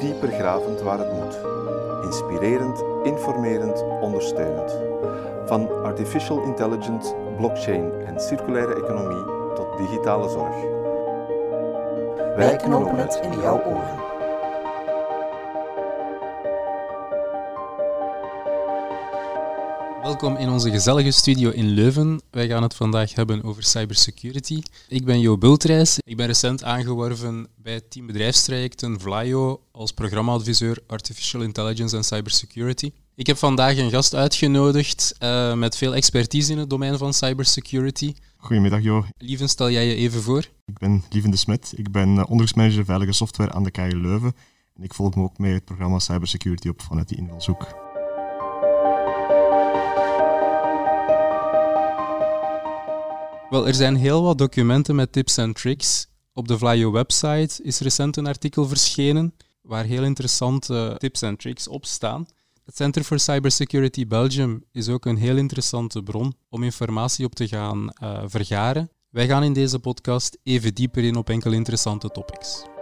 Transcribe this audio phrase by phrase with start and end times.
[0.00, 1.38] dieper gravend waar het moet.
[2.04, 4.78] Inspirerend, informerend, ondersteunend.
[5.44, 9.24] Van artificial intelligence, blockchain en circulaire economie
[9.54, 10.54] tot digitale zorg.
[12.36, 14.13] Wij knopen het in jouw oren.
[20.04, 22.20] Welkom in onze gezellige studio in Leuven.
[22.30, 24.62] Wij gaan het vandaag hebben over cybersecurity.
[24.88, 25.98] Ik ben Jo Bultreis.
[25.98, 32.92] Ik ben recent aangeworven bij het team bedrijfstrajecten Vlaio als programmaadviseur Artificial Intelligence en Cybersecurity.
[33.14, 38.14] Ik heb vandaag een gast uitgenodigd uh, met veel expertise in het domein van cybersecurity.
[38.36, 39.04] Goedemiddag Jo.
[39.18, 40.48] Lieven, stel jij je even voor?
[40.64, 41.72] Ik ben Lieven de Smet.
[41.76, 44.32] Ik ben uh, onderzoeksmanager veilige software aan de KU Leuven.
[44.76, 47.83] En ik volg me ook mee het programma Cybersecurity op vanuit die invalshoek.
[53.54, 56.06] Wel, er zijn heel wat documenten met tips en tricks.
[56.32, 61.68] Op de Vlaio website is recent een artikel verschenen waar heel interessante tips en tricks
[61.68, 62.26] op staan.
[62.64, 67.48] Het Center for Cybersecurity Belgium is ook een heel interessante bron om informatie op te
[67.48, 68.90] gaan uh, vergaren.
[69.10, 72.73] Wij gaan in deze podcast even dieper in op enkele interessante topics.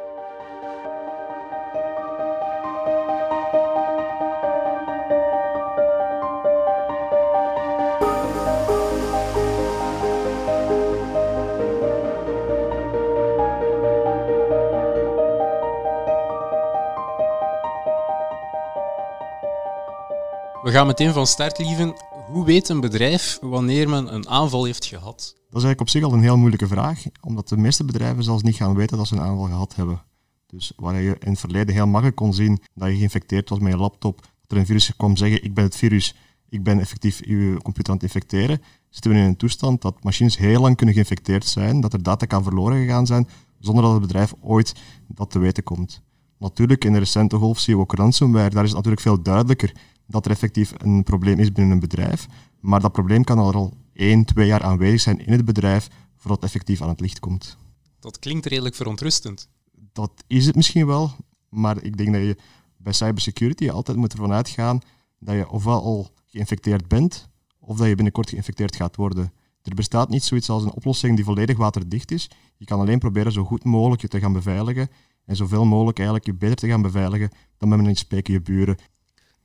[20.62, 21.94] We gaan meteen van start, lieven.
[22.26, 25.16] Hoe weet een bedrijf wanneer men een aanval heeft gehad?
[25.16, 28.42] Dat is eigenlijk op zich al een heel moeilijke vraag, omdat de meeste bedrijven zelfs
[28.42, 30.02] niet gaan weten dat ze een aanval gehad hebben.
[30.46, 33.72] Dus waar je in het verleden heel makkelijk kon zien dat je geïnfecteerd was met
[33.72, 36.14] je laptop, dat er een virus kwam zeggen, ik ben het virus,
[36.48, 40.38] ik ben effectief je computer aan het infecteren, zitten we in een toestand dat machines
[40.38, 43.28] heel lang kunnen geïnfecteerd zijn, dat er data kan verloren gegaan zijn,
[43.58, 44.74] zonder dat het bedrijf ooit
[45.08, 46.02] dat te weten komt.
[46.38, 49.72] Natuurlijk, in de recente golf zien we ook ransomware, daar is natuurlijk veel duidelijker
[50.12, 52.26] dat er effectief een probleem is binnen een bedrijf.
[52.60, 56.50] Maar dat probleem kan al één, twee jaar aanwezig zijn in het bedrijf voordat het
[56.50, 57.56] effectief aan het licht komt.
[58.00, 59.48] Dat klinkt redelijk verontrustend.
[59.92, 61.10] Dat is het misschien wel,
[61.48, 62.36] maar ik denk dat je
[62.76, 64.80] bij cybersecurity altijd moet ervan uitgaan
[65.18, 69.32] dat je ofwel al geïnfecteerd bent, of dat je binnenkort geïnfecteerd gaat worden.
[69.62, 72.30] Er bestaat niet zoiets als een oplossing die volledig waterdicht is.
[72.56, 74.88] Je kan alleen proberen zo goed mogelijk je te gaan beveiligen
[75.24, 78.76] en zoveel mogelijk eigenlijk je beter te gaan beveiligen dan met een spreken je buren.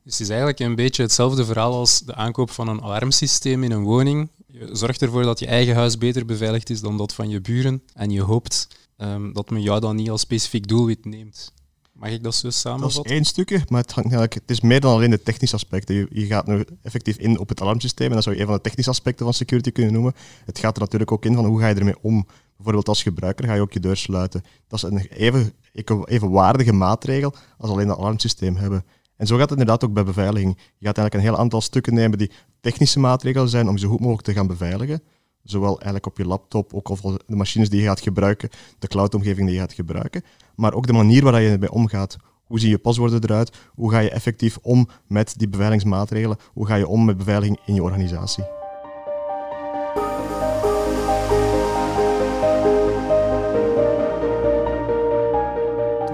[0.08, 3.72] Dus het is eigenlijk een beetje hetzelfde verhaal als de aankoop van een alarmsysteem in
[3.72, 4.30] een woning.
[4.48, 7.84] Je zorgt ervoor dat je eigen huis beter beveiligd is dan dat van je buren.
[7.94, 8.68] En je hoopt
[8.98, 11.54] um, dat men jou dan niet als specifiek doelwit neemt.
[11.92, 12.98] Mag ik dat zo samenvatten?
[12.98, 15.56] Dat is één stukje, maar het, hangt eigenlijk, het is meer dan alleen de technische
[15.56, 15.96] aspecten.
[15.96, 18.56] Je, je, gaat nu effectief in op het alarmsysteem en dat zou je een van
[18.56, 20.14] de technische aspecten van security kunnen noemen.
[20.46, 22.28] Het gaat er natuurlijk ook in van hoe ga je ermee om.
[22.56, 24.44] Bijvoorbeeld als gebruiker ga je ook je deur sluiten.
[24.68, 25.54] Dat is een even,
[26.06, 28.86] even waardige maatregel als alleen het alarmsysteem hebben.
[29.18, 30.56] En zo gaat het inderdaad ook bij beveiliging.
[30.56, 34.00] Je gaat eigenlijk een heel aantal stukken nemen die technische maatregelen zijn om zo goed
[34.00, 35.02] mogelijk te gaan beveiligen.
[35.44, 39.46] Zowel eigenlijk op je laptop, ook of de machines die je gaat gebruiken, de cloudomgeving
[39.46, 40.24] die je gaat gebruiken,
[40.56, 42.18] maar ook de manier waarop je ermee omgaat.
[42.44, 43.58] Hoe zien je paswoorden eruit?
[43.74, 46.38] Hoe ga je effectief om met die beveiligingsmaatregelen?
[46.54, 48.44] Hoe ga je om met beveiliging in je organisatie?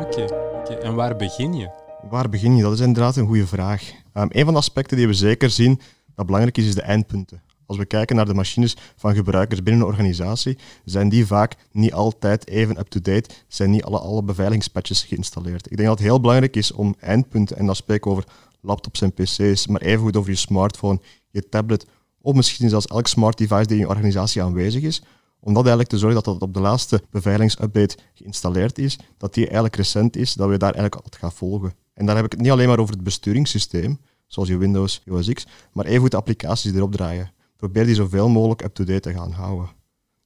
[0.02, 0.28] Oké,
[0.62, 1.83] okay, en waar begin je?
[2.10, 2.64] Waar begin je?
[2.64, 3.92] Dat is inderdaad een goede vraag.
[4.14, 5.80] Um, een van de aspecten die we zeker zien
[6.16, 7.42] dat belangrijk is, is de eindpunten.
[7.66, 11.94] Als we kijken naar de machines van gebruikers binnen een organisatie, zijn die vaak niet
[11.94, 15.72] altijd even up-to-date, zijn niet alle, alle beveiligingspatches geïnstalleerd.
[15.72, 18.24] Ik denk dat het heel belangrijk is om eindpunten, en dat spreek over
[18.62, 21.00] laptops en pc's, maar evengoed over je smartphone,
[21.30, 21.86] je tablet,
[22.22, 25.02] of misschien zelfs elk smart device die in je organisatie aanwezig is,
[25.40, 29.44] om dat eigenlijk te zorgen dat dat op de laatste beveiligingsupdate geïnstalleerd is, dat die
[29.44, 31.74] eigenlijk recent is, dat we daar eigenlijk altijd gaan volgen.
[31.94, 35.34] En daar heb ik het niet alleen maar over het besturingssysteem, zoals je Windows, OS
[35.34, 37.32] X, maar even de applicaties die erop draaien.
[37.58, 39.70] Probeer die zoveel mogelijk up-to-date te gaan houden.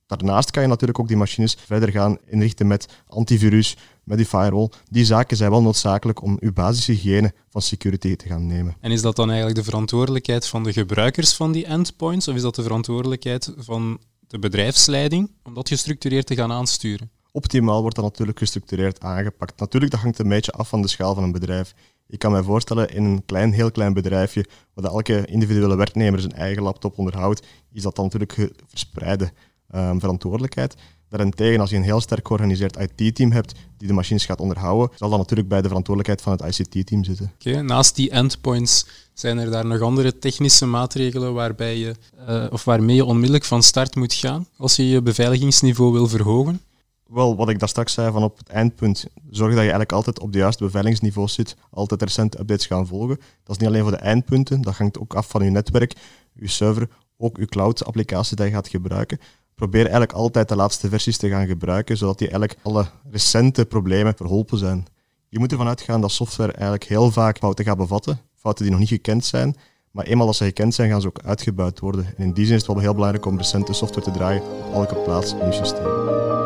[0.06, 4.70] Daarnaast kan je natuurlijk ook die machines verder gaan inrichten met antivirus, met die firewall.
[4.90, 8.76] Die zaken zijn wel noodzakelijk om uw basishygiëne van security te gaan nemen.
[8.80, 12.42] En is dat dan eigenlijk de verantwoordelijkheid van de gebruikers van die endpoints, of is
[12.42, 17.12] dat de verantwoordelijkheid van de bedrijfsleiding om dat gestructureerd te gaan aansturen?
[17.38, 19.60] Optimaal wordt dat natuurlijk gestructureerd aangepakt.
[19.60, 21.74] Natuurlijk, dat hangt een beetje af van de schaal van een bedrijf.
[22.08, 26.34] Ik kan me voorstellen, in een klein, heel klein bedrijfje, waar elke individuele werknemer zijn
[26.34, 29.32] eigen laptop onderhoudt, is dat dan natuurlijk verspreide.
[29.70, 30.76] ehm, verantwoordelijkheid.
[31.10, 35.10] Daarentegen, als je een heel sterk georganiseerd IT-team hebt die de machines gaat onderhouden, zal
[35.10, 37.32] dat natuurlijk bij de verantwoordelijkheid van het ICT-team zitten.
[37.34, 41.96] Oké, naast die endpoints zijn er daar nog andere technische maatregelen waarbij je,
[42.30, 46.62] uh, of waarmee je onmiddellijk van start moet gaan als je je beveiligingsniveau wil verhogen?
[47.10, 50.20] Wel, wat ik daar straks zei van op het eindpunt, zorg dat je eigenlijk altijd
[50.20, 53.18] op de juiste beveiligingsniveau zit, altijd recente updates gaan volgen.
[53.44, 55.94] Dat is niet alleen voor de eindpunten, dat hangt ook af van je netwerk,
[56.34, 59.20] je server, ook je cloud-applicatie die je gaat gebruiken.
[59.56, 64.16] Probeer eigenlijk altijd de laatste versies te gaan gebruiken, zodat die eigenlijk alle recente problemen
[64.16, 64.86] verholpen zijn.
[65.30, 68.80] Je moet ervan uitgaan dat software eigenlijk heel vaak fouten gaat bevatten, fouten die nog
[68.82, 69.56] niet gekend zijn,
[69.92, 72.06] maar eenmaal als ze gekend zijn, gaan ze ook uitgebuit worden.
[72.06, 74.74] En in die zin is het wel heel belangrijk om recente software te draaien op
[74.74, 76.37] elke plaats in je systeem.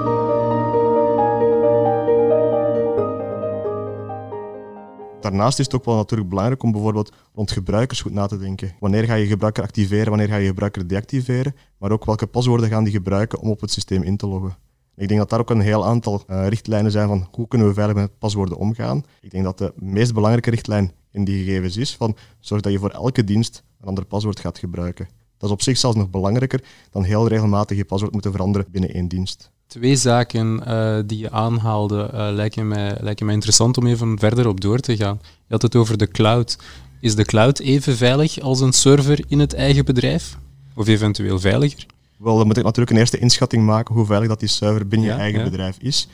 [5.21, 8.75] Daarnaast is het ook wel natuurlijk belangrijk om bijvoorbeeld rond gebruikers goed na te denken.
[8.79, 12.83] Wanneer ga je gebruiker activeren, wanneer ga je gebruiker deactiveren, maar ook welke paswoorden gaan
[12.83, 14.55] die gebruiken om op het systeem in te loggen.
[14.95, 17.73] Ik denk dat daar ook een heel aantal uh, richtlijnen zijn van hoe kunnen we
[17.73, 19.03] veilig met paswoorden omgaan.
[19.21, 22.79] Ik denk dat de meest belangrijke richtlijn in die gegevens is van zorg dat je
[22.79, 25.07] voor elke dienst een ander paswoord gaat gebruiken.
[25.37, 28.93] Dat is op zich zelfs nog belangrijker dan heel regelmatig je paswoord moeten veranderen binnen
[28.93, 29.51] één dienst.
[29.71, 34.47] Twee zaken uh, die je aanhaalde uh, lijken, mij, lijken mij interessant om even verder
[34.47, 35.19] op door te gaan.
[35.21, 36.57] Je had het over de cloud.
[36.99, 40.37] Is de cloud even veilig als een server in het eigen bedrijf?
[40.75, 41.85] Of eventueel veiliger?
[42.17, 45.07] Wel, dan moet ik natuurlijk een eerste inschatting maken hoe veilig dat die server binnen
[45.07, 46.07] je eigen bedrijf is.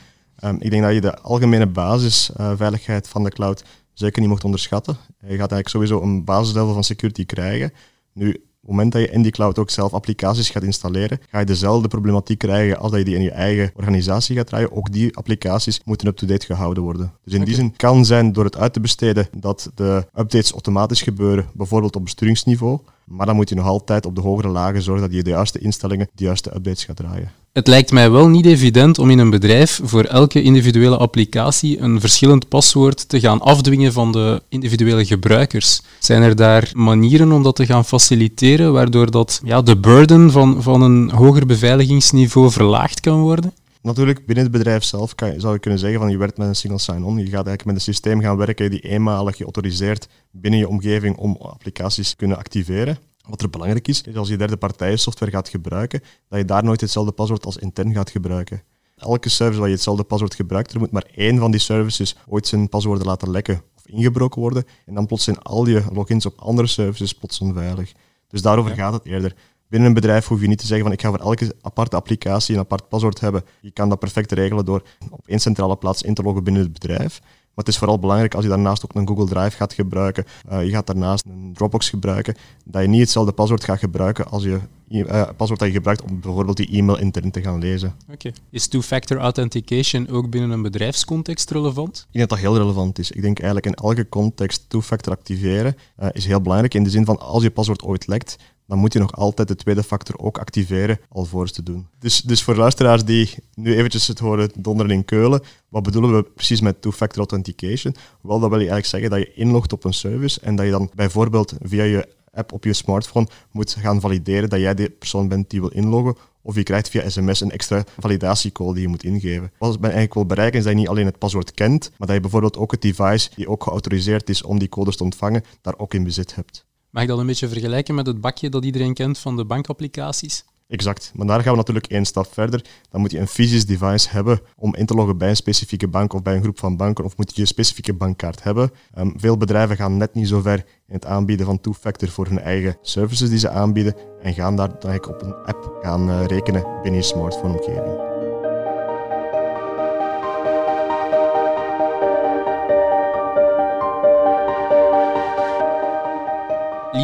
[0.43, 3.63] Um, ik denk dat je de algemene basisveiligheid uh, van de cloud
[3.93, 4.97] zeker niet mocht onderschatten.
[5.07, 7.73] Je gaat eigenlijk sowieso een basislevel van security krijgen.
[8.13, 11.45] Nu, het moment dat je in die cloud ook zelf applicaties gaat installeren, ga je
[11.45, 14.71] dezelfde problematiek krijgen als dat je die in je eigen organisatie gaat draaien.
[14.71, 17.11] Ook die applicaties moeten up-to-date gehouden worden.
[17.23, 21.01] Dus in die zin kan zijn door het uit te besteden dat de updates automatisch
[21.01, 22.79] gebeuren, bijvoorbeeld op besturingsniveau.
[23.07, 25.59] Maar dan moet je nog altijd op de hogere lagen zorgen dat je de juiste
[25.59, 27.31] instellingen, de juiste updates gaat draaien.
[27.53, 31.99] Het lijkt mij wel niet evident om in een bedrijf voor elke individuele applicatie een
[31.99, 35.81] verschillend paswoord te gaan afdwingen van de individuele gebruikers.
[35.99, 40.63] Zijn er daar manieren om dat te gaan faciliteren, waardoor dat, ja, de burden van,
[40.63, 43.53] van een hoger beveiligingsniveau verlaagd kan worden?
[43.87, 46.55] Natuurlijk, binnen het bedrijf zelf kan, zou je kunnen zeggen van je werkt met een
[46.55, 47.17] single sign-on.
[47.17, 51.35] Je gaat eigenlijk met een systeem gaan werken die eenmalig geautoriseerd binnen je omgeving om
[51.39, 52.97] applicaties te kunnen activeren.
[53.29, 56.63] Wat er belangrijk is, is als je derde partijen software gaat gebruiken, dat je daar
[56.63, 58.61] nooit hetzelfde paswoord als intern gaat gebruiken.
[58.97, 62.47] Elke service waar je hetzelfde paswoord gebruikt, er moet maar één van die services ooit
[62.47, 64.63] zijn paswoorden laten lekken of ingebroken worden.
[64.85, 67.91] En dan plots zijn al je logins op andere services plots onveilig.
[68.27, 69.35] Dus daarover gaat het eerder.
[69.69, 72.53] Binnen een bedrijf hoef je niet te zeggen van ik ga voor elke aparte applicatie
[72.53, 73.43] een apart paswoord hebben.
[73.61, 76.73] Je kan dat perfect regelen door op één centrale plaats in te loggen binnen het
[76.73, 77.19] bedrijf.
[77.21, 80.63] Maar het is vooral belangrijk als je daarnaast ook een Google Drive gaat gebruiken, uh,
[80.63, 82.35] je gaat daarnaast een Dropbox gebruiken,
[82.65, 84.59] dat je niet hetzelfde paswoord gaat gebruiken als je
[84.89, 87.95] uh, paswoord dat je gebruikt om bijvoorbeeld die e-mail intern te gaan lezen.
[88.11, 88.31] Oké.
[88.49, 91.97] Is two-factor authentication ook binnen een bedrijfscontext relevant?
[91.97, 93.11] Ik denk dat dat heel relevant is.
[93.11, 97.05] Ik denk eigenlijk in elke context two-factor activeren uh, is heel belangrijk in de zin
[97.05, 98.35] van als je paswoord ooit lekt,
[98.67, 101.87] dan moet je nog altijd de tweede factor ook activeren alvorens te doen.
[101.99, 106.23] Dus, dus voor luisteraars die nu eventjes het horen donderen in Keulen, wat bedoelen we
[106.23, 107.95] precies met two-factor authentication?
[108.21, 110.71] Wel, dat wil je eigenlijk zeggen dat je inlogt op een service en dat je
[110.71, 115.27] dan bijvoorbeeld via je app op je smartphone moet gaan valideren dat jij de persoon
[115.27, 119.03] bent die wil inloggen, of je krijgt via sms een extra validatiecode die je moet
[119.03, 119.51] ingeven.
[119.57, 122.15] Wat ik eigenlijk wil bereiken is dat je niet alleen het paswoord kent, maar dat
[122.15, 125.77] je bijvoorbeeld ook het device die ook geautoriseerd is om die codes te ontvangen, daar
[125.77, 126.65] ook in bezit hebt.
[126.97, 130.43] Mag ik dat een beetje vergelijken met het bakje dat iedereen kent van de bankapplicaties?
[130.67, 131.11] Exact.
[131.15, 132.63] Maar daar gaan we natuurlijk één stap verder.
[132.89, 136.13] Dan moet je een fysisch device hebben om in te loggen bij een specifieke bank
[136.13, 138.71] of bij een groep van banken, of moet je een specifieke bankkaart hebben.
[138.97, 142.39] Um, veel bedrijven gaan net niet zo ver in het aanbieden van two-factor voor hun
[142.39, 146.63] eigen services die ze aanbieden en gaan daar dan op een app gaan uh, rekenen
[146.81, 148.16] binnen je smartphone-omgeving.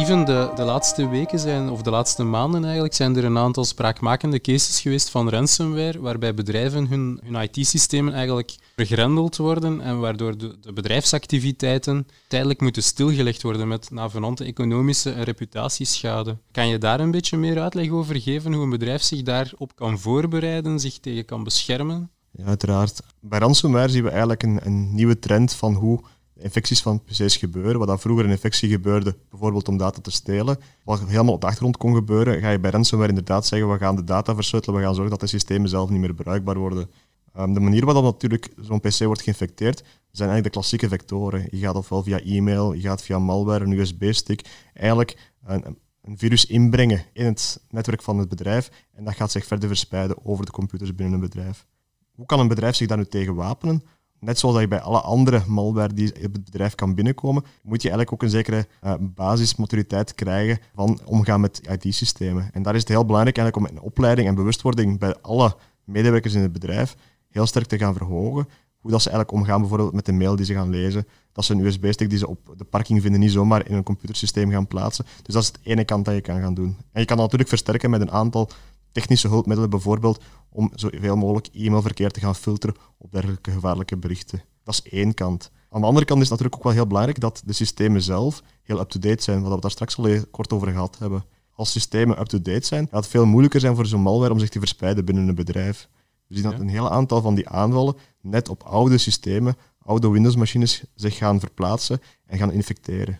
[0.04, 3.64] Lieven, de, de laatste weken zijn, of de laatste maanden eigenlijk, zijn er een aantal
[3.64, 10.38] spraakmakende cases geweest van ransomware, waarbij bedrijven hun, hun IT-systemen eigenlijk vergrendeld worden en waardoor
[10.38, 16.36] de, de, bedrijfsactiviteiten tijdelijk moeten stilgelegd worden met navenante economische en reputatieschade.
[16.50, 19.98] Kan je daar een beetje meer uitleg over geven, hoe een bedrijf zich daarop kan
[19.98, 22.10] voorbereiden, zich tegen kan beschermen?
[22.30, 23.00] Ja, uiteraard.
[23.20, 26.00] Bij ransomware zien we eigenlijk een, een nieuwe trend van hoe
[26.36, 27.78] infecties van PC's gebeuren.
[27.78, 31.46] Wat dan vroeger een infectie gebeurde, bijvoorbeeld om data te stelen, wat helemaal op de
[31.46, 34.84] achtergrond kon gebeuren, ga je bij ransomware inderdaad zeggen, we gaan de data versleutelen, we
[34.84, 36.90] gaan zorgen dat de systemen zelf niet meer bruikbaar worden.
[37.36, 39.78] Um, de manier waarop natuurlijk zo'n PC wordt geïnfecteerd,
[40.10, 41.46] zijn eigenlijk de klassieke vectoren.
[41.50, 44.48] Je gaat ofwel via e-mail, je gaat via malware, een USB-stick.
[44.74, 49.46] Eigenlijk een, een virus inbrengen in het netwerk van het bedrijf en dat gaat zich
[49.46, 51.66] verder verspreiden over de computers binnen een bedrijf.
[52.14, 53.82] Hoe kan een bedrijf zich daar nu tegen wapenen?
[54.24, 57.88] Net zoals je bij alle andere malware die op het bedrijf kan binnenkomen, moet je
[57.88, 62.48] eigenlijk ook een zekere uh, basismaturiteit krijgen van omgaan met IT-systemen.
[62.52, 66.34] En daar is het heel belangrijk eigenlijk om een opleiding en bewustwording bij alle medewerkers
[66.34, 66.96] in het bedrijf
[67.30, 68.48] heel sterk te gaan verhogen.
[68.80, 71.06] Hoe dat ze eigenlijk omgaan bijvoorbeeld met de mail die ze gaan lezen.
[71.32, 74.50] Dat ze een USB-stick die ze op de parking vinden niet zomaar in een computersysteem
[74.50, 75.04] gaan plaatsen.
[75.22, 76.76] Dus dat is de ene kant dat je kan gaan doen.
[76.92, 78.48] En je kan dat natuurlijk versterken met een aantal
[78.94, 84.42] technische hulpmiddelen, bijvoorbeeld om zoveel mogelijk e-mailverkeer te gaan filteren op dergelijke gevaarlijke berichten.
[84.64, 85.50] Dat is één kant.
[85.70, 88.42] Aan de andere kant is het natuurlijk ook wel heel belangrijk dat de systemen zelf
[88.62, 91.24] heel up-to-date zijn, wat we daar straks al kort over gehad hebben.
[91.50, 94.58] Als systemen up-to-date zijn, gaat het veel moeilijker zijn voor zo'n malware om zich te
[94.58, 95.88] verspreiden binnen een bedrijf.
[96.26, 100.84] We zien dat een heel aantal van die aanvallen net op oude systemen, oude Windows-machines
[100.94, 103.18] zich gaan verplaatsen en gaan infecteren.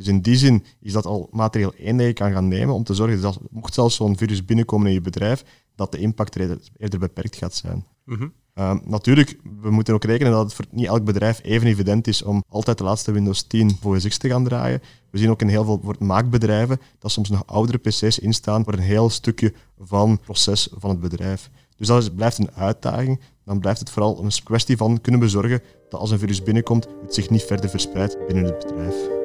[0.00, 2.84] Dus in die zin is dat al materiaal één dat je kan gaan nemen om
[2.84, 6.36] te zorgen dat, mocht zelfs zo'n virus binnenkomen in je bedrijf, dat de impact
[6.76, 7.86] eerder beperkt gaat zijn.
[8.04, 8.28] Mhm.
[8.54, 12.22] Ehm, natuurlijk, we moeten ook rekenen dat het voor niet elk bedrijf even evident is
[12.22, 14.82] om altijd de laatste Windows 10 voor X te gaan draaien.
[15.10, 18.78] We zien ook in heel veel maakbedrijven dat soms nog oudere PC's instaan voor een
[18.78, 21.50] heel stukje van het proces van het bedrijf.
[21.76, 23.20] Dus dat is, blijft een uitdaging.
[23.44, 26.86] Dan blijft het vooral een kwestie van kunnen we zorgen dat als een virus binnenkomt,
[27.02, 29.19] het zich niet verder verspreidt binnen het bedrijf.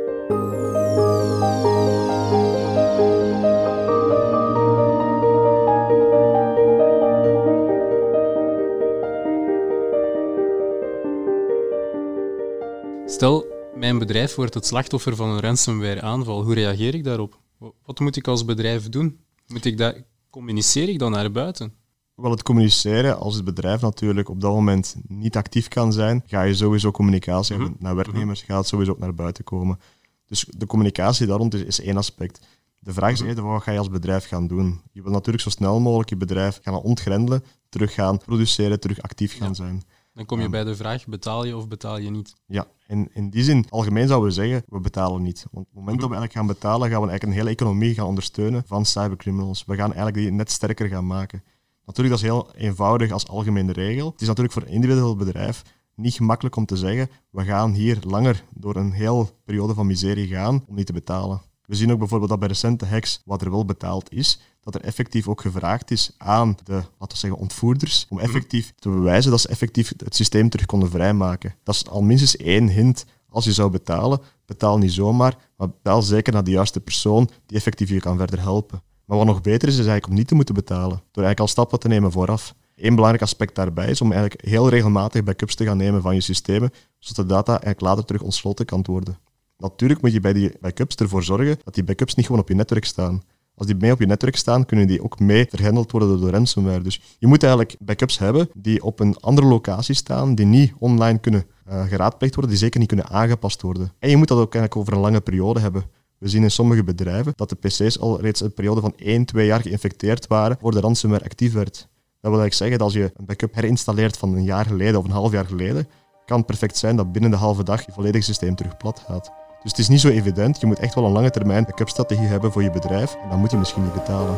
[13.15, 13.45] Stel,
[13.75, 16.43] mijn bedrijf wordt het slachtoffer van een ransomware-aanval.
[16.43, 17.39] Hoe reageer ik daarop?
[17.85, 19.19] Wat moet ik als bedrijf doen?
[19.47, 19.95] Moet ik dat,
[20.29, 21.73] communiceer ik dan naar buiten?
[22.15, 26.41] Wel, het communiceren, als het bedrijf natuurlijk op dat moment niet actief kan zijn, ga
[26.41, 27.75] je sowieso communicatie hebben.
[27.79, 29.79] Naar werknemers gaat het sowieso ook naar buiten komen.
[30.25, 32.47] Dus de communicatie daar rond is, is één aspect.
[32.79, 34.81] De vraag is eerder, wat ga je als bedrijf gaan doen?
[34.91, 39.37] Je wil natuurlijk zo snel mogelijk je bedrijf gaan ontgrendelen, terug gaan produceren, terug actief
[39.37, 39.83] gaan zijn.
[40.15, 42.35] Dan kom je bij de vraag, betaal je of betaal je niet?
[42.45, 45.45] Ja, in, in die zin, algemeen zouden we zeggen, we betalen niet.
[45.51, 47.93] Want op het moment dat we eigenlijk gaan betalen, gaan we eigenlijk een hele economie
[47.93, 49.65] gaan ondersteunen van cybercriminals.
[49.65, 51.43] We gaan eigenlijk die net sterker gaan maken.
[51.85, 54.11] Natuurlijk, dat is heel eenvoudig als algemene regel.
[54.11, 55.63] Het is natuurlijk voor een individueel bedrijf
[55.95, 60.27] niet gemakkelijk om te zeggen, we gaan hier langer door een heel periode van miserie
[60.27, 61.41] gaan om niet te betalen.
[61.65, 64.81] We zien ook bijvoorbeeld dat bij recente hacks, wat er wel betaald is, dat er
[64.81, 69.41] effectief ook gevraagd is aan de, laten we zeggen, ontvoerders, om effectief te bewijzen dat
[69.41, 71.55] ze effectief het systeem terug konden vrijmaken.
[71.63, 73.05] Dat is al minstens één hint.
[73.29, 77.57] Als je zou betalen, betaal niet zomaar, maar betaal zeker naar de juiste persoon die
[77.57, 78.81] effectief je kan verder helpen.
[79.05, 81.47] Maar wat nog beter is, is eigenlijk om niet te moeten betalen, door eigenlijk al
[81.47, 82.55] stappen te nemen vooraf.
[82.75, 86.21] Eén belangrijk aspect daarbij is om eigenlijk heel regelmatig backups te gaan nemen van je
[86.21, 89.17] systemen, zodat de data eigenlijk later terug ontsloten kan worden.
[89.57, 92.55] Natuurlijk moet je bij die backups ervoor zorgen dat die backups niet gewoon op je
[92.55, 93.21] netwerk staan.
[93.55, 96.31] Als die mee op je netwerk staan, kunnen die ook mee verhandeld worden door de
[96.37, 96.81] ransomware.
[96.81, 101.19] Dus je moet eigenlijk backups hebben die op een andere locatie staan, die niet online
[101.19, 103.91] kunnen uh, geraadpleegd worden, die zeker niet kunnen aangepast worden.
[103.99, 105.83] En je moet dat ook eigenlijk over een lange periode hebben.
[106.17, 109.45] We zien in sommige bedrijven dat de PC's al reeds een periode van 1, 2
[109.45, 111.73] jaar geïnfecteerd waren voor de ransomware actief werd.
[111.73, 115.05] Dat wil eigenlijk zeggen dat als je een backup herinstalleert van een jaar geleden of
[115.05, 115.87] een half jaar geleden,
[116.25, 119.44] kan het perfect zijn dat binnen de halve dag je volledige systeem terug plat gaat.
[119.65, 120.59] Dus het is niet zo evident.
[120.59, 123.51] Je moet echt wel een lange termijn backup-strategie hebben voor je bedrijf en dan moet
[123.51, 124.37] je misschien niet betalen.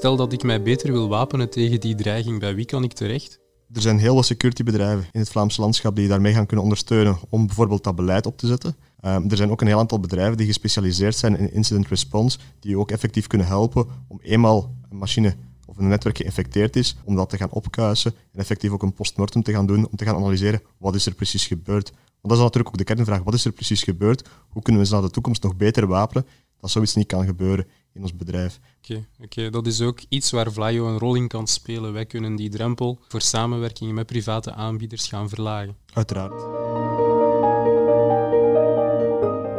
[0.00, 3.40] Stel dat ik mij beter wil wapenen tegen die dreiging, bij wie kan ik terecht?
[3.72, 7.46] Er zijn heel veel securitybedrijven in het Vlaamse landschap die daarmee gaan kunnen ondersteunen om
[7.46, 8.76] bijvoorbeeld dat beleid op te zetten.
[9.00, 12.78] Ehm, er zijn ook een heel aantal bedrijven die gespecialiseerd zijn in incident response, die
[12.78, 15.34] ook effectief kunnen helpen om eenmaal een machine
[15.66, 19.42] of een netwerk geïnfecteerd is, om dat te gaan opkuisen en effectief ook een postmortem
[19.42, 21.90] te gaan doen, om te gaan analyseren wat is er precies gebeurd.
[21.90, 24.28] Want dat is natuurlijk ook de kernvraag, wat is er precies gebeurd?
[24.48, 26.26] Hoe kunnen we ze naar de toekomst nog beter wapenen,
[26.60, 28.60] dat zoiets niet kan gebeuren in ons bedrijf.
[28.78, 31.92] Oké, oké, dat is ook iets waar Vlaio een rol in kan spelen.
[31.92, 35.76] Wij kunnen die drempel voor samenwerking met private aanbieders gaan verlagen.
[35.92, 36.42] Uiteraard.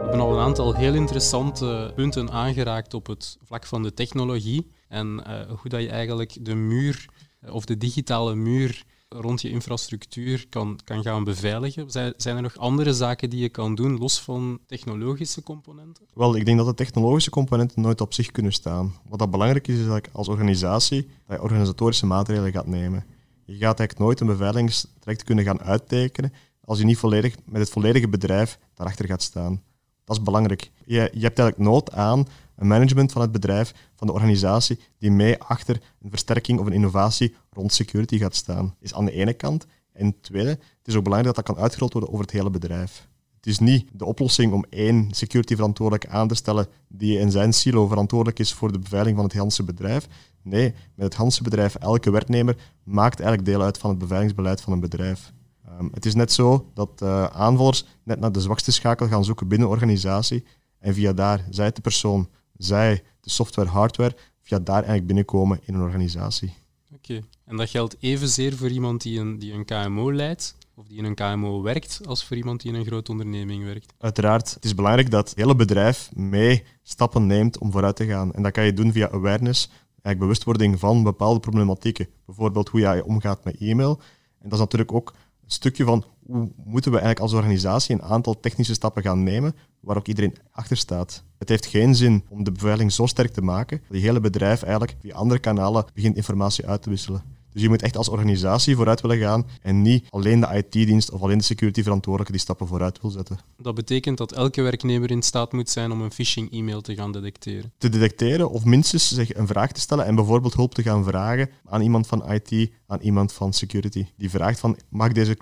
[0.01, 4.71] We hebben al een aantal heel interessante punten aangeraakt op het vlak van de technologie
[4.87, 7.05] en uh, hoe dat je eigenlijk de muur
[7.49, 8.83] of de digitale muur
[9.15, 11.91] rond je infrastructuur kan, kan gaan beveiligen.
[11.91, 16.05] Zijn, er nog andere zaken die je kan doen, los van technologische componenten?
[16.13, 18.95] Wel, ik denk dat de technologische componenten nooit op zich kunnen staan.
[19.09, 23.05] Wat dat belangrijk is, is dat ik als organisatie dat je organisatorische maatregelen gaat nemen.
[23.45, 26.33] Je gaat eigenlijk nooit een beveiligingstraject kunnen gaan uittekenen
[26.65, 29.61] als je niet volledig met het volledige bedrijf daarachter gaat staan.
[30.03, 30.71] Dat is belangrijk.
[30.85, 32.27] Je, je hebt eigenlijk nood aan
[32.61, 36.73] een management van het bedrijf, van de organisatie, die mee achter een versterking of een
[36.73, 38.75] innovatie rond security gaat staan.
[38.79, 39.65] Is aan de ene kant.
[39.93, 43.07] En tweede, het is ook belangrijk dat dat kan uitgerold worden over het hele bedrijf.
[43.35, 47.53] Het is niet de oplossing om één security verantwoordelijk aan te stellen die in zijn
[47.53, 50.07] silo verantwoordelijk is voor de beveiliging van het hele bedrijf.
[50.41, 54.73] Nee, met het hele bedrijf, elke werknemer maakt eigenlijk deel uit van het beveiligingsbeleid van
[54.73, 55.33] een bedrijf.
[55.79, 59.47] Um, het is net zo dat uh, aanvallers net naar de zwakste schakel gaan zoeken
[59.47, 60.43] binnen een organisatie
[60.79, 62.29] en via daar, zij de persoon,
[62.63, 66.53] zij de software, hardware, via daar eigenlijk binnenkomen in een organisatie.
[66.93, 70.97] Oké, en dat geldt evenzeer voor iemand die een, die een KMO leidt, of die
[70.97, 73.93] in een KMO werkt, als voor iemand die in een grote onderneming werkt?
[73.97, 74.53] Uiteraard.
[74.53, 78.33] Het is belangrijk dat het hele bedrijf mee stappen neemt om vooruit te gaan.
[78.33, 82.07] En dat kan je doen via awareness, eigenlijk bewustwording van bepaalde problematieken.
[82.25, 83.99] Bijvoorbeeld hoe je omgaat met e-mail.
[84.39, 85.13] En dat is natuurlijk ook
[85.43, 89.55] een stukje van hoe moeten we eigenlijk als organisatie een aantal technische stappen gaan nemen
[89.79, 91.23] waar ook iedereen achter staat.
[91.37, 94.61] Het heeft geen zin om de beveiliging zo sterk te maken dat je hele bedrijf
[94.61, 97.23] eigenlijk via andere kanalen begint informatie uit te wisselen.
[97.53, 101.21] Dus je moet echt als organisatie vooruit willen gaan en niet alleen de IT-dienst of
[101.21, 103.39] alleen de security-verantwoordelijke die stappen vooruit wil zetten.
[103.57, 107.71] Dat betekent dat elke werknemer in staat moet zijn om een phishing-e-mail te gaan detecteren.
[107.77, 111.49] Te detecteren of minstens zich een vraag te stellen en bijvoorbeeld hulp te gaan vragen
[111.65, 114.05] aan iemand van IT, aan iemand van security.
[114.17, 115.37] Die vraagt van, mag ik deze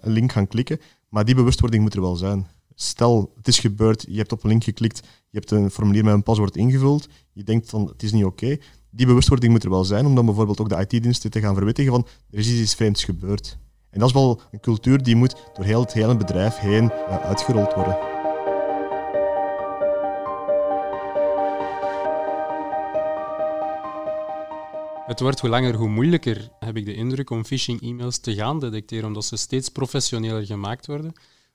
[0.00, 0.80] link gaan klikken?
[1.08, 2.46] Maar die bewustwording moet er wel zijn.
[2.74, 6.14] Stel, het is gebeurd, je hebt op een link geklikt, je hebt een formulier met
[6.14, 8.58] een paswoord ingevuld, je denkt van het is niet oké
[8.96, 11.92] die bewustwording moet er wel zijn, om dan bijvoorbeeld ook de IT-diensten te gaan verwittigen
[11.92, 13.58] van er is iets vreemds gebeurd.
[13.90, 17.74] En dat is wel een cultuur die moet door heel het hele bedrijf heen uitgerold
[17.74, 17.98] worden.
[25.06, 29.06] Het wordt hoe langer hoe moeilijker, heb ik de indruk, om phishing-e-mails te gaan detecteren,
[29.06, 31.12] omdat ze steeds professioneler gemaakt worden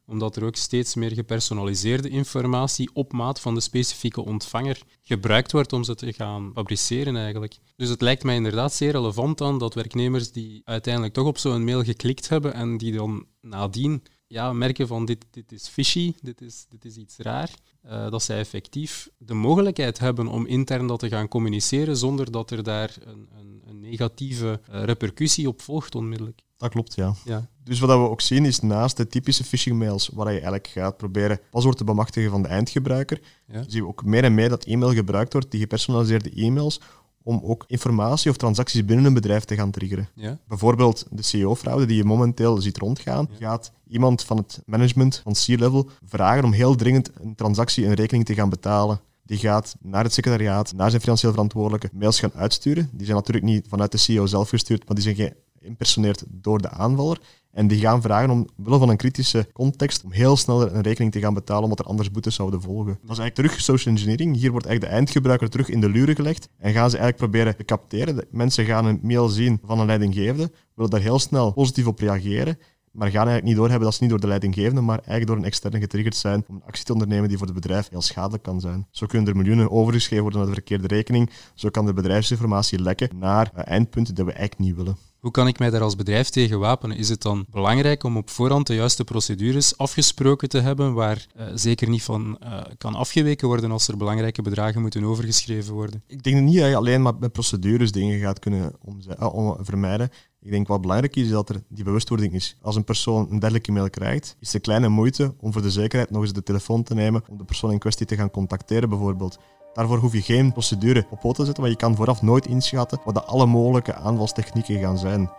[0.09, 5.73] omdat er ook steeds meer gepersonaliseerde informatie op maat van de specifieke ontvanger gebruikt wordt
[5.73, 7.57] om ze te gaan fabriceren eigenlijk.
[7.75, 11.63] Dus het lijkt mij inderdaad zeer relevant dan dat werknemers die uiteindelijk toch op zo'n
[11.63, 16.41] mail geklikt hebben en die dan nadien ja, merken van dit, dit is fishy, dit
[16.41, 17.49] is, dit is iets raar,
[17.85, 22.51] uh, dat zij effectief de mogelijkheid hebben om intern dat te gaan communiceren zonder dat
[22.51, 26.41] er daar een, een, een negatieve uh, repercussie op volgt onmiddellijk.
[26.59, 27.13] Dat klopt, ja.
[27.25, 27.47] ja.
[27.63, 30.97] Dus wat we ook zien is naast de typische phishing mails, waar je eigenlijk gaat
[30.97, 33.63] proberen paswoord te bemachtigen van de eindgebruiker, ja.
[33.67, 36.81] zien we ook meer en meer dat e-mail gebruikt wordt, die gepersonaliseerde e-mails,
[37.23, 40.09] om ook informatie of transacties binnen een bedrijf te gaan triggeren.
[40.13, 40.37] Ja.
[40.47, 45.89] Bijvoorbeeld de CEO-fraude die je momenteel ziet rondgaan, gaat iemand van het management van C-level
[46.05, 48.99] vragen om heel dringend een transactie, een rekening te gaan betalen.
[49.23, 52.89] Die gaat naar het secretariaat, naar zijn financieel verantwoordelijke, mails gaan uitsturen.
[52.91, 56.69] Die zijn natuurlijk niet vanuit de CEO zelf gestuurd, maar die zijn geïmpersoneerd door de
[56.69, 57.19] aanvaller.
[57.51, 61.11] En die gaan vragen om, willen van een kritische context, om heel snel een rekening
[61.11, 62.97] te gaan betalen, omdat er anders boetes zouden volgen.
[63.01, 64.35] Dat is eigenlijk terug social engineering.
[64.35, 67.55] Hier wordt eigenlijk de eindgebruiker terug in de luren gelegd en gaan ze eigenlijk proberen
[67.55, 68.25] te capteren.
[68.31, 72.57] Mensen gaan een mail zien van een leidinggevende, willen daar heel snel positief op reageren
[72.91, 75.43] maar gaan eigenlijk niet doorhebben dat ze niet door de leidinggevende, maar eigenlijk door een
[75.43, 78.59] externe getriggerd zijn om een actie te ondernemen die voor het bedrijf heel schadelijk kan
[78.59, 78.87] zijn.
[78.91, 81.29] Zo kunnen er miljoenen overgeschreven worden naar de verkeerde rekening.
[81.53, 84.97] Zo kan de bedrijfsinformatie lekken naar eindpunten die we eigenlijk niet willen.
[85.19, 86.97] Hoe kan ik mij daar als bedrijf tegen wapenen?
[86.97, 91.45] Is het dan belangrijk om op voorhand de juiste procedures afgesproken te hebben, waar uh,
[91.53, 96.03] zeker niet van uh, kan afgeweken worden als er belangrijke bedragen moeten overgeschreven worden?
[96.07, 98.75] Ik denk niet dat je alleen maar met procedures dingen gaat kunnen
[99.21, 100.09] uh, vermijden.
[100.41, 102.57] Ik denk wat belangrijk is, is dat er die bewustwording is.
[102.61, 106.09] Als een persoon een dergelijke mail krijgt, is er kleine moeite om voor de zekerheid
[106.09, 109.39] nog eens de telefoon te nemen om de persoon in kwestie te gaan contacteren bijvoorbeeld.
[109.73, 112.99] Daarvoor hoef je geen procedure op poot te zetten, want je kan vooraf nooit inschatten
[113.05, 115.29] wat de alle mogelijke aanvalstechnieken gaan zijn.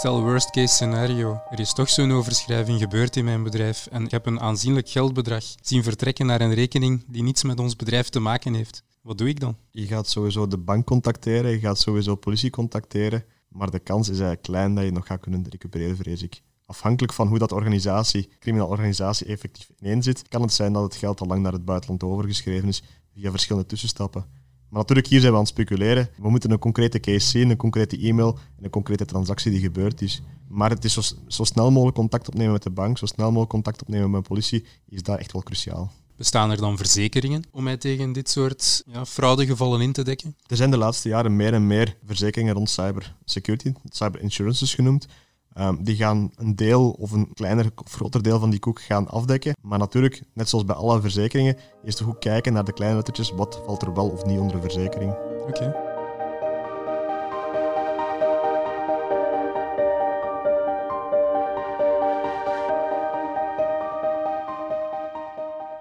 [0.00, 4.10] Stel worst case scenario, er is toch zo'n overschrijving gebeurd in mijn bedrijf en ik
[4.10, 8.20] heb een aanzienlijk geldbedrag zien vertrekken naar een rekening die niets met ons bedrijf te
[8.20, 8.82] maken heeft.
[9.02, 9.56] Wat doe ik dan?
[9.70, 14.18] Je gaat sowieso de bank contacteren, je gaat sowieso politie contacteren, maar de kans is
[14.18, 16.40] eigenlijk klein dat je nog gaat kunnen recupereren, vrees ik.
[16.66, 20.94] Afhankelijk van hoe dat organisatie, criminele organisatie effectief ineen zit, kan het zijn dat het
[20.94, 22.82] geld al lang naar het buitenland overgeschreven is
[23.14, 24.39] via verschillende tussenstappen.
[24.70, 26.08] Maar natuurlijk, hier zijn we aan het speculeren.
[26.16, 30.02] We moeten een concrete case zien, een concrete e-mail en een concrete transactie die gebeurd
[30.02, 30.22] is.
[30.48, 33.50] Maar het is zo, zo snel mogelijk contact opnemen met de bank, zo snel mogelijk
[33.50, 35.92] contact opnemen met de politie, is daar echt wel cruciaal.
[36.16, 40.36] Bestaan er dan verzekeringen om mij tegen dit soort ja, fraudegevallen in te dekken?
[40.46, 45.06] Er zijn de laatste jaren meer en meer verzekeringen rond cybersecurity, cyber insurances genoemd.
[45.58, 49.08] Um, die gaan een deel of een kleiner of groter deel van die koek gaan
[49.08, 49.56] afdekken.
[49.62, 53.30] Maar natuurlijk, net zoals bij alle verzekeringen, eerst goed kijken naar de kleine lettertjes.
[53.30, 55.12] Wat valt er wel of niet onder de verzekering?
[55.48, 55.88] Oké.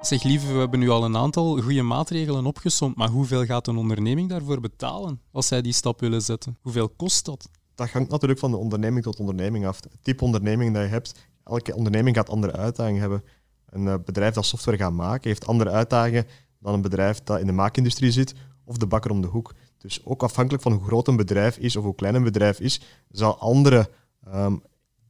[0.02, 3.78] Zeg lieve, we hebben nu al een aantal goede maatregelen opgesomd, maar hoeveel gaat een
[3.78, 6.58] onderneming daarvoor betalen als zij die stap willen zetten?
[6.62, 7.50] Hoeveel kost dat?
[7.80, 9.84] Dat hangt natuurlijk van de onderneming tot onderneming af.
[9.84, 11.14] Het type onderneming dat je hebt,
[11.44, 13.24] elke onderneming gaat andere uitdagingen hebben.
[13.70, 16.26] Een eh, bedrijf dat software gaat maken, heeft andere uitdagingen
[16.60, 18.34] dan een bedrijf dat in de maakindustrie zit
[18.66, 19.54] of de bakker om de hoek.
[19.78, 22.82] Dus ook afhankelijk van hoe groot een bedrijf is of hoe klein een bedrijf is,
[23.12, 23.90] zal andere
[24.34, 24.62] um,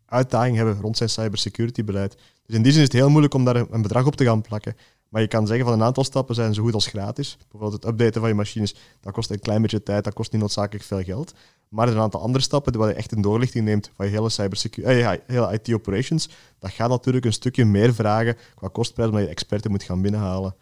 [0.06, 2.18] uitdagingen hebben rond zijn cybersecurity beleid.
[2.46, 4.42] Dus in die zin is het heel moeilijk om daar een bedrag op te gaan
[4.42, 4.76] plakken.
[5.10, 7.38] Maar je kan zeggen van een aantal stappen zijn zo goed als gratis.
[7.38, 10.42] Bijvoorbeeld het updaten van je machines, dat kost een klein beetje tijd, dat kost niet
[10.42, 11.34] noodzakelijk veel geld.
[11.70, 14.12] Maar er zijn een aantal andere stappen waar je echt een doorlichting neemt van je
[14.12, 16.30] hele cybersecurity, eh, hele IT operations.
[16.60, 20.56] Dat gaat natuurlijk een stukje meer vragen qua kostprijs, omdat je experten moet gaan binnenhalen.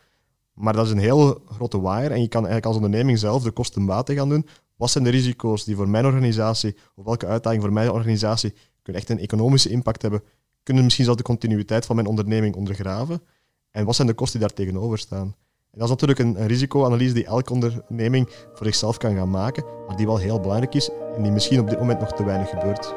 [0.54, 3.52] Maar dat is een heel grote wire en je kan eigenlijk als onderneming zelf de
[3.52, 4.48] kosten-baten gaan doen.
[4.76, 9.02] Wat zijn de risico's die voor mijn organisatie, of welke uitdaging voor mijn organisatie, kunnen
[9.02, 10.24] echt een economische impact hebben?
[10.64, 13.22] Kunnen misschien zelfs de continuïteit van mijn onderneming ondergraven?
[13.78, 15.36] En wat zijn de kosten die daar tegenover staan?
[15.72, 19.96] Dat is natuurlijk een, een risicoanalyse die elke onderneming voor zichzelf kan gaan maken, maar
[19.96, 22.94] die wel heel belangrijk is en die misschien op dit moment nog te weinig gebeurt.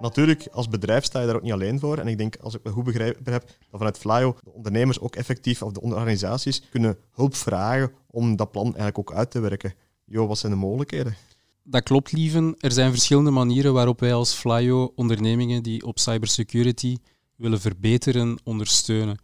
[0.00, 1.98] Natuurlijk, als bedrijf sta je daar ook niet alleen voor.
[1.98, 5.16] En ik denk, als ik me goed begrepen heb, dat vanuit Flyo de ondernemers ook
[5.16, 9.74] effectief, of de organisaties, kunnen hulp vragen om dat plan eigenlijk ook uit te werken.
[10.10, 11.16] Jo, wat zijn de mogelijkheden?
[11.62, 12.54] Dat klopt, lieven.
[12.58, 16.96] Er zijn verschillende manieren waarop wij als Flyo ondernemingen die op cybersecurity
[17.36, 19.18] willen verbeteren, ondersteunen.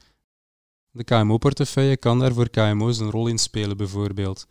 [0.90, 4.46] De KMO-portefeuille kan daar voor KMO's een rol in spelen, bijvoorbeeld.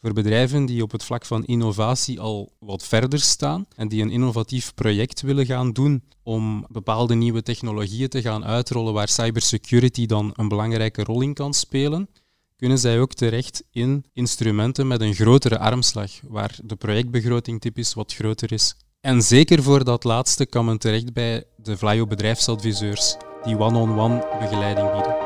[0.00, 4.10] Voor bedrijven die op het vlak van innovatie al wat verder staan en die een
[4.10, 10.32] innovatief project willen gaan doen om bepaalde nieuwe technologieën te gaan uitrollen waar cybersecurity dan
[10.34, 12.08] een belangrijke rol in kan spelen,
[12.56, 18.14] kunnen zij ook terecht in instrumenten met een grotere armslag, waar de projectbegroting typisch wat
[18.14, 18.76] groter is.
[19.00, 24.92] En zeker voor dat laatste kan men terecht bij de Vlaio bedrijfsadviseurs, die one-on-one begeleiding
[24.92, 25.25] bieden.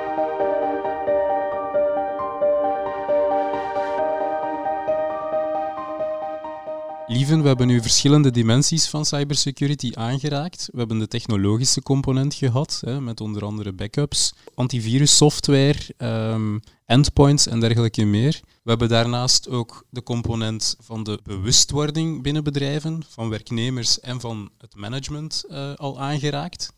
[7.10, 10.68] Lieven, we hebben nu verschillende dimensies van cybersecurity aangeraakt.
[10.72, 17.60] We hebben de technologische component gehad, hè, met onder andere backups, antivirussoftware, um, endpoints en
[17.60, 18.40] dergelijke meer.
[18.62, 24.50] We hebben daarnaast ook de component van de bewustwording binnen bedrijven, van werknemers en van
[24.58, 26.72] het management uh, al aangeraakt.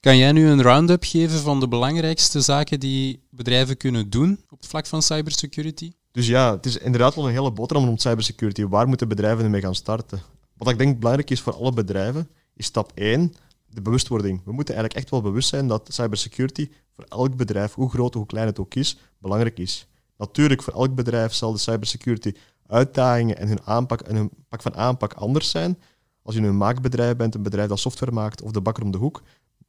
[0.00, 4.58] Kan jij nu een round-up geven van de belangrijkste zaken die bedrijven kunnen doen op
[4.58, 5.92] het vlak van cybersecurity?
[6.14, 8.64] Dus ja, het is inderdaad wel een hele boterham rond cybersecurity.
[8.64, 10.22] Waar moeten bedrijven ermee gaan starten?
[10.56, 13.34] Wat ik denk belangrijk is voor alle bedrijven, is stap 1,
[13.66, 14.40] de bewustwording.
[14.44, 18.14] We moeten eigenlijk echt wel bewust zijn dat cybersecurity voor elk bedrijf, hoe groot of
[18.14, 19.86] hoe klein het ook is, belangrijk is.
[20.16, 22.32] Natuurlijk, voor elk bedrijf zal de cybersecurity
[22.66, 25.78] uitdagingen en hun aanpak en hun pak van aanpak anders zijn.
[26.22, 28.98] Als je een maakbedrijf bent, een bedrijf dat software maakt of de bakker om de
[28.98, 29.22] hoek,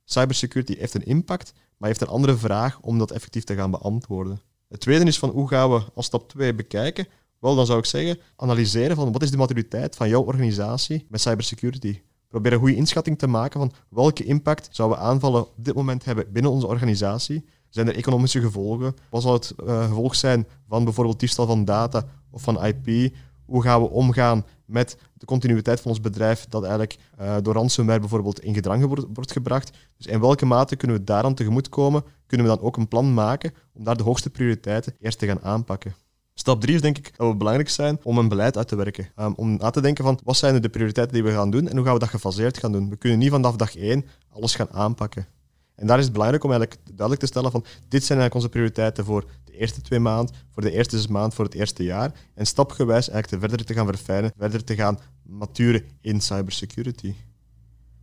[0.03, 4.41] cybersecurity heeft een impact, maar heeft een andere vraag om dat effectief te gaan beantwoorden.
[4.67, 7.07] Het tweede is van hoe gaan we als stap 2 bekijken?
[7.39, 11.21] Wel, dan zou ik zeggen, analyseren van wat is de maturiteit van jouw organisatie met
[11.21, 12.01] cybersecurity.
[12.27, 16.31] Probeer een goede inschatting te maken van welke impact zouden aanvallen op dit moment hebben
[16.31, 17.45] binnen onze organisatie.
[17.69, 18.95] Zijn er economische gevolgen?
[19.09, 23.13] Wat zal het uh, gevolg zijn van bijvoorbeeld diefstal van data of van IP?
[23.45, 27.99] Hoe gaan we omgaan met de continuïteit van ons bedrijf dat eigenlijk uh, door ransomware
[27.99, 29.77] bijvoorbeeld in gedrang wordt, gebracht?
[29.97, 32.03] Dus in welke mate kunnen we daaraan tegemoetkomen?
[32.27, 35.41] Kunnen we dan ook een plan maken om daar de hoogste prioriteiten eerst te gaan
[35.41, 35.95] aanpakken?
[36.33, 39.09] Stap drie is denk ik dat het belangrijk zijn om een beleid uit te werken.
[39.19, 41.75] Um, om na te denken van wat zijn de prioriteiten die we gaan doen en
[41.75, 42.89] hoe gaan we dat gefaseerd gaan doen.
[42.89, 45.27] We kunnen niet vanaf dag één alles gaan aanpakken.
[45.75, 48.49] En daar is het belangrijk om eigenlijk duidelijk te stellen van dit zijn eigenlijk onze
[48.49, 52.11] prioriteiten voor de eerste twee maanden, voor de eerste zes maanden, voor het eerste jaar.
[52.33, 57.13] En stapgewijs eigenlijk te verder te gaan verfijnen, verder te gaan maturen in cybersecurity.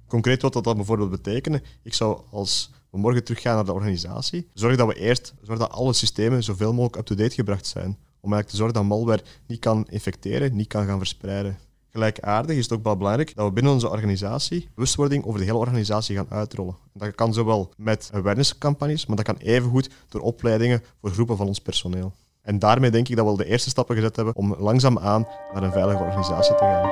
[0.07, 4.49] Concreet wat dat dan bijvoorbeeld betekenen, ik zou als we morgen teruggaan naar de organisatie,
[4.55, 7.99] zorgen dat we eerst zorgen dat alle systemen zoveel mogelijk up-to-date gebracht zijn.
[8.21, 11.59] Om eigenlijk te zorgen dat malware niet kan infecteren, niet kan gaan verspreiden.
[11.93, 15.59] Gelijkaardig is het ook wel belangrijk dat we binnen onze organisatie bewustwording over de hele
[15.59, 16.77] organisatie gaan uitrollen.
[16.93, 21.59] Dat kan zowel met awareness-campagnes, maar dat kan evengoed door opleidingen voor groepen van ons
[21.61, 22.13] personeel.
[22.43, 25.63] En daarmee denk ik dat we al de eerste stappen gezet hebben om langzaamaan naar
[25.63, 26.91] een veilige organisatie te gaan.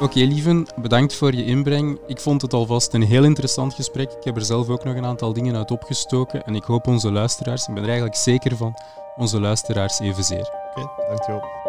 [0.00, 1.98] Oké, lieven, bedankt voor je inbreng.
[2.06, 4.12] Ik vond het alvast een heel interessant gesprek.
[4.12, 6.44] Ik heb er zelf ook nog een aantal dingen uit opgestoken.
[6.44, 8.74] En ik hoop onze luisteraars, ik ben er eigenlijk zeker van,
[9.16, 10.50] onze luisteraars evenzeer.
[10.70, 11.67] Oké, okay, dankjewel.